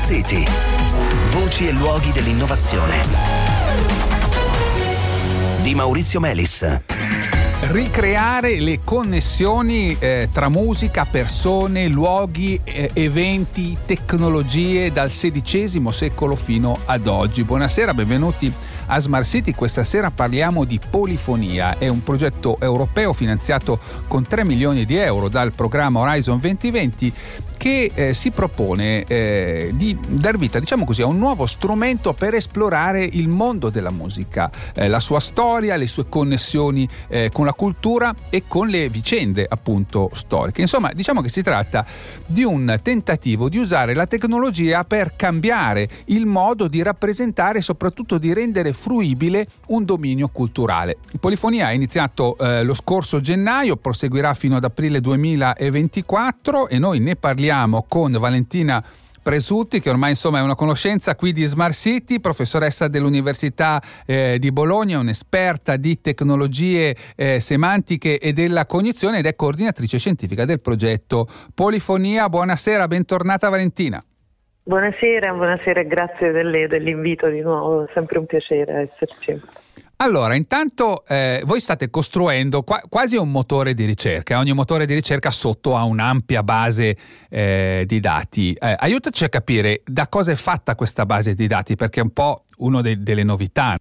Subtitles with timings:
[0.00, 0.44] City.
[1.30, 3.02] Voci e luoghi dell'innovazione.
[5.60, 6.66] Di Maurizio Melis
[7.68, 16.78] ricreare le connessioni eh, tra musica, persone, luoghi, eh, eventi, tecnologie dal XVI secolo fino
[16.86, 17.44] ad oggi.
[17.44, 18.50] Buonasera, benvenuti
[18.90, 19.52] a Smart City.
[19.52, 23.78] Questa sera parliamo di Polifonia, è un progetto europeo finanziato
[24.08, 27.12] con 3 milioni di euro dal programma Horizon 2020
[27.60, 32.32] che eh, si propone eh, di dar vita, diciamo così, a un nuovo strumento per
[32.32, 37.52] esplorare il mondo della musica, eh, la sua storia, le sue connessioni eh, con la
[37.52, 40.62] cultura e con le vicende appunto storiche.
[40.62, 41.84] Insomma, diciamo che si tratta
[42.24, 48.16] di un tentativo di usare la tecnologia per cambiare il modo di rappresentare e soprattutto
[48.16, 50.96] di rendere fruibile un dominio culturale.
[51.18, 57.16] Polifonia è iniziato eh, lo scorso gennaio, proseguirà fino ad aprile 2024 e noi ne
[57.16, 58.84] parliamo parliamo con Valentina
[59.22, 64.50] Presutti, che ormai insomma è una conoscenza qui di Smart City, professoressa dell'Università eh, di
[64.50, 71.28] Bologna, un'esperta di tecnologie eh, semantiche e della cognizione ed è coordinatrice scientifica del progetto
[71.54, 72.28] Polifonia.
[72.30, 74.02] Buonasera, bentornata Valentina.
[74.62, 79.40] Buonasera, buonasera grazie delle, dell'invito di nuovo, sempre un piacere esserci.
[79.96, 84.94] Allora, intanto eh, voi state costruendo qua- quasi un motore di ricerca, ogni motore di
[84.94, 86.96] ricerca sotto ha un'ampia base
[87.28, 88.54] eh, di dati.
[88.54, 92.12] Eh, aiutaci a capire da cosa è fatta questa base di dati, perché è un
[92.12, 93.76] po' una de- delle novità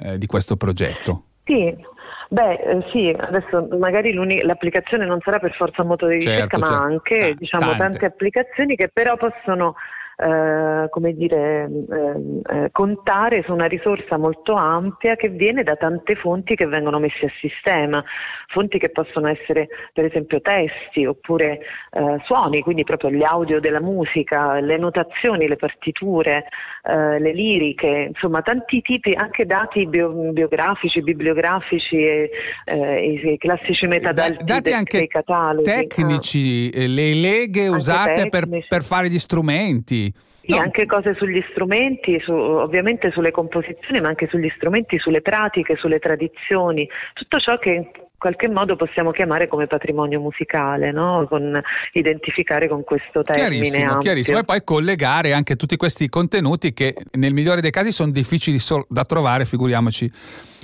[0.00, 1.24] eh, di questo progetto.
[1.44, 1.92] Sì,
[2.28, 4.12] Beh, eh, sì, adesso magari
[4.42, 6.82] l'applicazione non sarà per forza un motore di certo, ricerca, certo.
[6.82, 7.78] ma anche ah, diciamo, tante.
[7.78, 9.74] tante applicazioni che però possono
[10.16, 16.14] eh, come dire, eh, eh, contare su una risorsa molto ampia che viene da tante
[16.14, 18.02] fonti che vengono messe a sistema,
[18.48, 23.80] fonti che possono essere per esempio testi oppure eh, suoni, quindi proprio gli audio della
[23.80, 26.44] musica, le notazioni, le partiture,
[26.82, 32.30] eh, le liriche, insomma tanti tipi, anche dati bio, biografici, bibliografici e,
[32.66, 35.62] i classici metadati dati dei, anche dei cataloghi.
[35.64, 36.78] Tecnici, ah.
[36.86, 40.03] le leghe anche usate per, per fare gli strumenti.
[40.46, 40.58] Sì, no.
[40.58, 45.98] anche cose sugli strumenti, su, ovviamente sulle composizioni, ma anche sugli strumenti, sulle pratiche, sulle
[45.98, 47.86] tradizioni, tutto ciò che in
[48.18, 51.26] qualche modo possiamo chiamare come patrimonio musicale, no?
[51.28, 51.60] con,
[51.92, 53.48] identificare con questo termine.
[53.48, 54.00] Chiarissimo, ampio.
[54.00, 58.58] chiarissimo, e poi collegare anche tutti questi contenuti che nel migliore dei casi sono difficili
[58.58, 60.10] sol- da trovare, figuriamoci.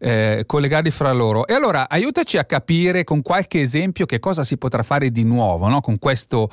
[0.00, 1.46] Eh, collegarli fra loro.
[1.46, 5.68] E allora aiutaci a capire con qualche esempio che cosa si potrà fare di nuovo
[5.68, 5.80] no?
[5.80, 6.50] con questo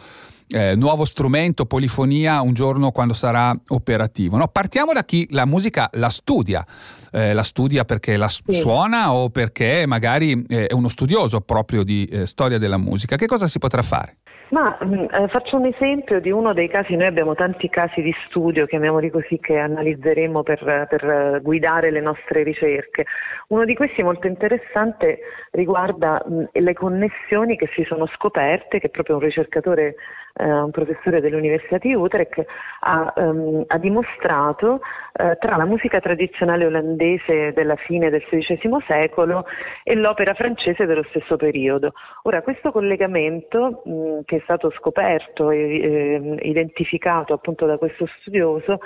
[0.52, 4.38] eh, nuovo strumento, polifonia, un giorno quando sarà operativo.
[4.38, 4.48] No?
[4.48, 6.66] Partiamo da chi la musica la studia.
[7.14, 8.54] Eh, la studia perché la sì.
[8.54, 13.18] suona o perché magari eh, è uno studioso proprio di eh, storia della musica.
[13.18, 14.18] Che cosa si potrà fare?
[14.52, 18.14] Ma mm, eh, faccio un esempio di uno dei casi, noi abbiamo tanti casi di
[18.28, 23.06] studio, chiamiamoli così, che analizzeremo per, per guidare le nostre ricerche.
[23.48, 25.20] Uno di questi molto interessante
[25.52, 29.96] riguarda mh, mm, le connessioni che si sono scoperte, che proprio un ricercatore
[30.42, 32.44] eh, un professore dell'Università di Utrecht,
[32.80, 34.82] ha, um, ha dimostrato
[35.14, 39.46] eh, tra la musica tradizionale olandese della fine del XVI secolo
[39.84, 41.94] e l'opera francese dello stesso periodo.
[42.24, 48.80] Ora, questo collegamento mh, che è stato scoperto e eh, identificato appunto da questo studioso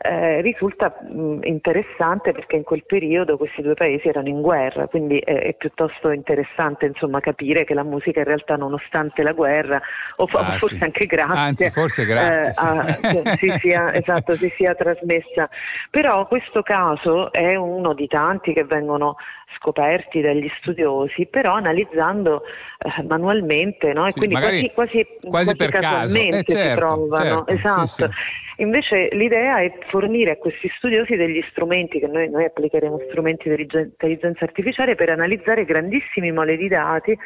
[0.00, 5.18] eh, risulta mh, interessante perché in quel periodo questi due paesi erano in guerra, quindi
[5.18, 9.80] è, è piuttosto interessante insomma, capire che la musica in realtà nonostante la guerra,
[10.16, 10.84] o ah, forse sì.
[10.84, 13.36] anche grazie, Anzi, forse grazie, eh, sì.
[13.38, 15.48] si, sia, esatto, si sia trasmessa.
[15.90, 19.16] Però questo caso è uno di tanti che vengono
[19.56, 22.42] scoperti dagli studiosi, però analizzando
[22.78, 24.06] eh, manualmente, no?
[24.06, 27.44] e sì, quindi quasi, quasi, quasi, quasi casualmente eh, certo, si trovano.
[27.44, 27.86] Certo, esatto.
[27.86, 28.47] Sì, sì.
[28.60, 33.68] Invece l'idea è fornire a questi studiosi degli strumenti, che noi, noi applicheremo strumenti di
[33.72, 37.16] intelligenza artificiale per analizzare grandissime mole di dati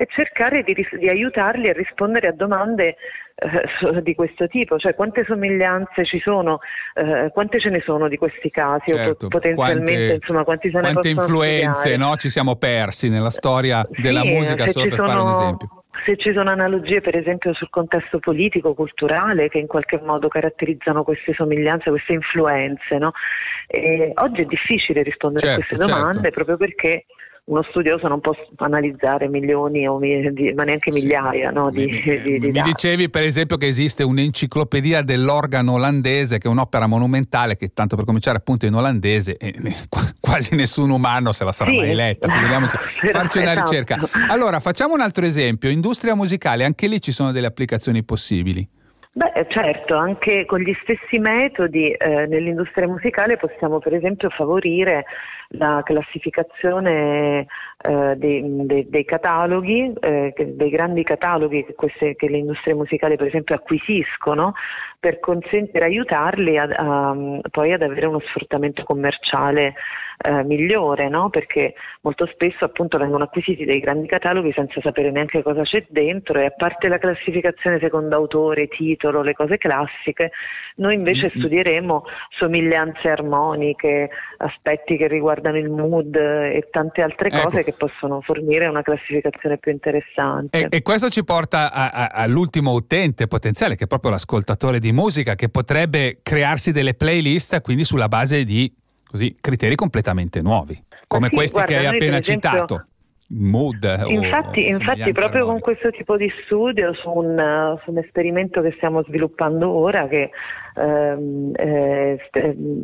[0.00, 2.96] e cercare di, di aiutarli a rispondere a domande
[3.34, 6.60] eh, di questo tipo, cioè quante somiglianze ci sono,
[6.94, 8.94] eh, quante ce ne sono di questi casi?
[8.94, 12.16] Certo, o potenzialmente quante, insomma quanti se ne Quante influenze no?
[12.16, 15.77] ci siamo persi nella storia della sì, musica solo per sono, fare un esempio
[16.08, 21.04] se ci sono analogie per esempio sul contesto politico, culturale che in qualche modo caratterizzano
[21.04, 22.96] queste somiglianze, queste influenze.
[22.96, 23.12] No?
[24.14, 26.30] oggi è difficile rispondere certo, a queste domande certo.
[26.30, 27.04] proprio perché
[27.48, 31.54] uno studioso non può analizzare milioni o mi, ma neanche migliaia sì.
[31.54, 36.46] no, di, mi, di, di mi dicevi per esempio che esiste un'enciclopedia dell'organo olandese che
[36.46, 39.54] è un'opera monumentale che tanto per cominciare appunto in olandese e
[40.20, 41.78] quasi nessun umano se la sarà sì.
[41.78, 42.76] mai letta figuriamoci
[43.12, 43.70] farci una esatto.
[43.70, 43.98] ricerca
[44.28, 48.68] allora facciamo un altro esempio industria musicale anche lì ci sono delle applicazioni possibili
[49.10, 55.06] Beh, certo, anche con gli stessi metodi eh, nell'industria musicale possiamo per esempio favorire
[55.52, 57.46] la classificazione
[57.78, 63.16] eh, dei, dei, dei, cataloghi, eh, dei grandi cataloghi che, queste, che, le industrie musicali
[63.16, 64.52] per esempio acquisiscono
[65.00, 67.16] per consentire, aiutarli a, a,
[67.50, 69.74] poi ad avere uno sfruttamento commerciale
[70.18, 71.30] eh, migliore, no?
[71.30, 76.40] perché molto spesso appunto vengono acquisiti dei grandi cataloghi senza sapere neanche cosa c'è dentro
[76.40, 80.32] e a parte la classificazione secondo autore, titolo, le cose classiche,
[80.76, 81.38] noi invece mm-hmm.
[81.38, 82.04] studieremo
[82.36, 87.42] somiglianze armoniche, aspetti che riguardano il mood e tante altre ecco.
[87.42, 90.58] cose che possono fornire una classificazione più interessante.
[90.58, 94.92] E, e questo ci porta a, a, all'ultimo utente potenziale, che è proprio l'ascoltatore di
[94.92, 98.72] musica, che potrebbe crearsi delle playlist quindi sulla base di
[99.08, 102.86] così, criteri completamente nuovi, come sì, questi guarda, che hai appena esempio, citato.
[103.30, 108.72] Mood infatti, infatti proprio con questo tipo di studio su un, su un esperimento che
[108.76, 110.30] stiamo sviluppando ora che
[110.74, 112.18] ehm, eh,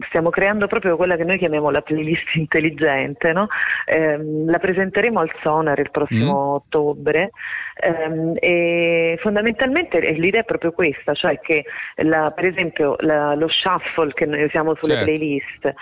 [0.07, 3.47] stiamo creando proprio quella che noi chiamiamo la playlist intelligente no?
[3.87, 6.55] eh, la presenteremo al Sonar il prossimo mm.
[6.57, 7.31] ottobre
[7.81, 11.65] ehm, e fondamentalmente l'idea è proprio questa cioè che
[12.03, 15.11] la, per esempio la, lo shuffle che noi usiamo sulle certo.
[15.11, 15.75] playlist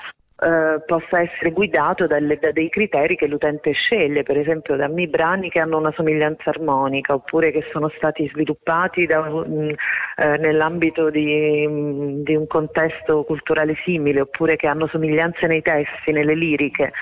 [0.43, 5.49] eh, possa essere guidato dalle, da dei criteri che l'utente sceglie, per esempio dammi brani
[5.49, 9.69] che hanno una somiglianza armonica oppure che sono stati sviluppati da, mh, mm,
[10.17, 15.63] eh, nell'ambito di, mh, mm, di, un contesto culturale simile oppure che hanno somiglianze nei
[15.63, 16.93] testi, nelle liriche.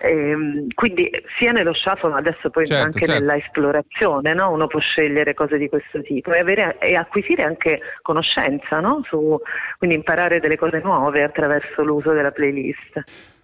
[0.00, 3.20] Eh, quindi sia nello shuffle ma adesso poi certo, anche certo.
[3.20, 4.52] nella esplorazione no?
[4.52, 9.02] uno può scegliere cose di questo tipo e, avere, e acquisire anche conoscenza, no?
[9.08, 9.36] Su,
[9.76, 13.02] quindi imparare delle cose nuove attraverso l'uso della playlist.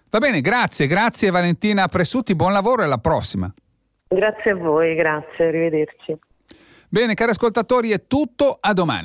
[0.09, 3.53] Va bene, grazie, grazie Valentina Pressutti, buon lavoro e alla prossima.
[4.07, 6.17] Grazie a voi, grazie, arrivederci.
[6.87, 9.03] Bene, cari ascoltatori, è tutto, a domani.